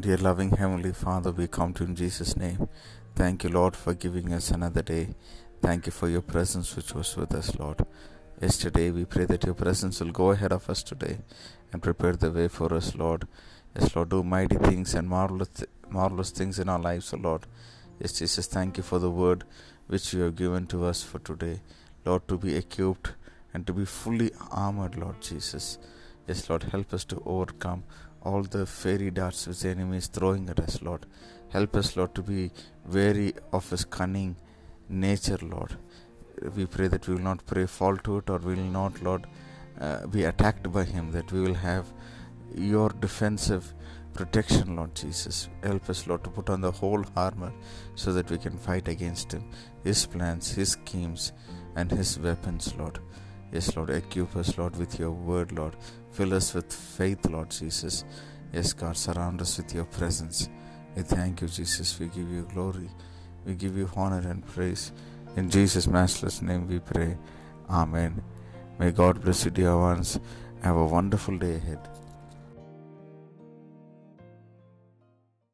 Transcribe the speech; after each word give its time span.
Dear 0.00 0.18
loving 0.18 0.50
Heavenly 0.50 0.92
Father, 0.92 1.32
we 1.32 1.48
come 1.48 1.72
to 1.74 1.82
you 1.82 1.88
in 1.88 1.96
Jesus' 1.96 2.36
name. 2.36 2.68
Thank 3.16 3.42
you, 3.42 3.50
Lord, 3.50 3.74
for 3.74 3.94
giving 3.94 4.32
us 4.32 4.52
another 4.52 4.80
day. 4.80 5.08
Thank 5.60 5.86
you 5.86 5.92
for 5.92 6.08
your 6.08 6.22
presence 6.22 6.76
which 6.76 6.94
was 6.94 7.16
with 7.16 7.34
us, 7.34 7.58
Lord. 7.58 7.84
Yesterday, 8.40 8.92
we 8.92 9.04
pray 9.04 9.24
that 9.24 9.42
your 9.42 9.54
presence 9.54 9.98
will 9.98 10.12
go 10.12 10.30
ahead 10.30 10.52
of 10.52 10.70
us 10.70 10.84
today 10.84 11.18
and 11.72 11.82
prepare 11.82 12.12
the 12.12 12.30
way 12.30 12.46
for 12.46 12.72
us, 12.72 12.94
Lord. 12.94 13.26
Yes, 13.74 13.96
Lord, 13.96 14.10
do 14.10 14.22
mighty 14.22 14.54
things 14.54 14.94
and 14.94 15.08
marvelous, 15.08 15.64
marvelous 15.90 16.30
things 16.30 16.60
in 16.60 16.68
our 16.68 16.78
lives, 16.78 17.12
O 17.12 17.16
Lord. 17.16 17.46
Yes, 17.98 18.12
Jesus, 18.12 18.46
thank 18.46 18.76
you 18.76 18.84
for 18.84 19.00
the 19.00 19.10
word 19.10 19.42
which 19.88 20.12
you 20.12 20.20
have 20.20 20.36
given 20.36 20.68
to 20.68 20.84
us 20.84 21.02
for 21.02 21.18
today. 21.18 21.60
Lord, 22.04 22.28
to 22.28 22.38
be 22.38 22.54
equipped 22.54 23.14
and 23.52 23.66
to 23.66 23.72
be 23.72 23.84
fully 23.84 24.30
armored, 24.52 24.96
Lord 24.96 25.20
Jesus. 25.20 25.76
Yes, 26.28 26.48
Lord, 26.48 26.62
help 26.64 26.94
us 26.94 27.04
to 27.06 27.20
overcome 27.26 27.82
all 28.22 28.42
the 28.42 28.66
fairy 28.66 29.10
darts 29.10 29.46
which 29.46 29.60
the 29.60 29.70
enemy 29.70 29.98
is 29.98 30.06
throwing 30.06 30.48
at 30.48 30.60
us, 30.60 30.82
Lord. 30.82 31.06
Help 31.50 31.76
us, 31.76 31.96
Lord, 31.96 32.14
to 32.14 32.22
be 32.22 32.50
wary 32.86 33.34
of 33.52 33.68
his 33.70 33.84
cunning 33.84 34.36
nature, 34.88 35.38
Lord. 35.40 35.76
We 36.56 36.66
prey 36.66 36.88
that 36.88 37.06
we 37.08 37.14
will 37.14 37.22
not 37.22 37.46
pray 37.46 37.66
fall 37.66 37.96
to 37.96 38.18
it 38.18 38.30
or 38.30 38.38
we 38.38 38.54
will 38.54 38.62
not, 38.62 39.02
Lord, 39.02 39.26
uh, 39.80 40.06
be 40.06 40.24
attacked 40.24 40.70
by 40.70 40.84
him, 40.84 41.10
that 41.12 41.32
we 41.32 41.40
will 41.40 41.54
have 41.54 41.86
your 42.54 42.90
defensive 42.90 43.72
protection, 44.12 44.76
Lord 44.76 44.94
Jesus. 44.94 45.48
Help 45.62 45.88
us, 45.88 46.06
Lord, 46.06 46.24
to 46.24 46.30
put 46.30 46.50
on 46.50 46.60
the 46.60 46.70
whole 46.70 47.04
armor 47.16 47.52
so 47.94 48.12
that 48.12 48.30
we 48.30 48.38
can 48.38 48.56
fight 48.58 48.88
against 48.88 49.32
him, 49.32 49.44
his 49.84 50.06
plans, 50.06 50.52
his 50.52 50.72
schemes, 50.72 51.32
and 51.76 51.90
his 51.90 52.18
weapons, 52.18 52.74
Lord. 52.76 52.98
Yes, 53.50 53.74
Lord, 53.76 53.90
equip 53.90 54.36
us, 54.36 54.58
Lord, 54.58 54.76
with 54.76 54.98
your 54.98 55.10
word, 55.10 55.52
Lord. 55.52 55.74
Fill 56.12 56.34
us 56.34 56.52
with 56.54 56.72
faith, 56.72 57.24
Lord 57.26 57.50
Jesus. 57.50 58.04
Yes, 58.52 58.72
God, 58.72 58.96
surround 58.96 59.40
us 59.40 59.56
with 59.56 59.74
your 59.74 59.84
presence. 59.84 60.48
We 60.94 61.02
thank 61.02 61.40
you, 61.40 61.48
Jesus. 61.48 61.98
We 61.98 62.06
give 62.06 62.30
you 62.30 62.48
glory. 62.52 62.90
We 63.46 63.54
give 63.54 63.76
you 63.76 63.90
honor 63.96 64.28
and 64.28 64.46
praise. 64.46 64.92
In 65.36 65.48
Jesus' 65.48 65.86
matchless 65.86 66.42
name 66.42 66.68
we 66.68 66.78
pray. 66.78 67.16
Amen. 67.70 68.22
May 68.78 68.90
God 68.90 69.22
bless 69.22 69.44
you, 69.44 69.50
dear 69.50 69.76
ones. 69.76 70.18
Have 70.62 70.76
a 70.76 70.84
wonderful 70.84 71.38
day 71.38 71.54
ahead. 71.54 71.78